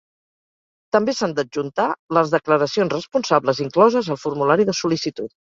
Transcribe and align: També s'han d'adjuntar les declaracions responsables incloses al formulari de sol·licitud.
També 0.95 1.13
s'han 1.17 1.35
d'adjuntar 1.39 1.85
les 2.19 2.33
declaracions 2.37 2.95
responsables 2.97 3.63
incloses 3.67 4.11
al 4.17 4.21
formulari 4.25 4.69
de 4.73 4.79
sol·licitud. 4.83 5.33